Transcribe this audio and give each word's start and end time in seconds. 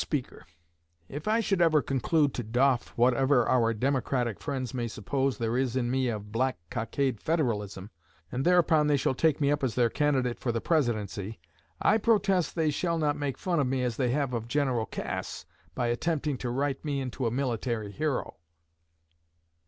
Speaker, 0.01 0.47
if 1.09 1.27
I 1.27 1.41
should 1.41 1.61
ever 1.61 1.83
conclude 1.83 2.33
to 2.33 2.41
doff 2.41 2.87
whatever 2.97 3.47
our 3.47 3.71
Democratic 3.71 4.39
friends 4.39 4.73
may 4.73 4.87
suppose 4.87 5.37
there 5.37 5.55
is 5.55 5.75
in 5.75 5.91
me 5.91 6.07
of 6.07 6.31
black 6.31 6.57
cockade 6.71 7.21
Federalism, 7.21 7.91
and 8.31 8.43
thereupon 8.43 8.87
they 8.87 8.97
shall 8.97 9.13
take 9.13 9.39
me 9.39 9.51
up 9.51 9.63
as 9.63 9.75
their 9.75 9.91
candidate 9.91 10.39
for 10.39 10.51
the 10.51 10.59
Presidency, 10.59 11.39
I 11.79 11.99
protest 11.99 12.55
they 12.55 12.71
shall 12.71 12.97
not 12.97 13.15
make 13.15 13.37
fun 13.37 13.59
of 13.59 13.67
me 13.67 13.83
as 13.83 13.97
they 13.97 14.09
have 14.09 14.33
of 14.33 14.47
General 14.47 14.87
Cass 14.87 15.45
by 15.75 15.85
attempting 15.89 16.39
to 16.39 16.49
write 16.49 16.83
me 16.83 16.99
into 16.99 17.27
a 17.27 17.31
military 17.31 17.91
hero." 17.91 18.37